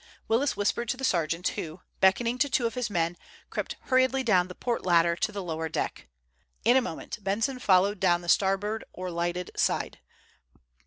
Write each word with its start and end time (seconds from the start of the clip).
Willis 0.27 0.57
whispered 0.57 0.89
to 0.89 0.97
the 0.97 1.03
sergeant, 1.03 1.49
who, 1.49 1.81
beckoning 1.99 2.39
to 2.39 2.49
two 2.49 2.65
of 2.65 2.73
his 2.73 2.89
men, 2.89 3.15
crept 3.51 3.75
hurriedly 3.81 4.23
down 4.23 4.47
the 4.47 4.55
port 4.55 4.83
ladder 4.83 5.15
to 5.17 5.31
the 5.31 5.43
lower 5.43 5.69
deck. 5.69 6.07
In 6.65 6.75
a 6.75 6.81
moment 6.81 7.23
Benson 7.23 7.59
followed 7.59 7.99
down 7.99 8.21
the 8.21 8.27
starboard 8.27 8.83
or 8.93 9.11
lighted 9.11 9.51
side. 9.55 9.99